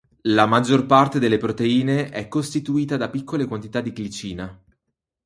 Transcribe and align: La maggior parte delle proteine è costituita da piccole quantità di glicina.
La 0.23 0.47
maggior 0.47 0.87
parte 0.87 1.19
delle 1.19 1.37
proteine 1.37 2.09
è 2.09 2.27
costituita 2.27 2.97
da 2.97 3.07
piccole 3.11 3.45
quantità 3.45 3.81
di 3.81 3.91
glicina. 3.91 4.59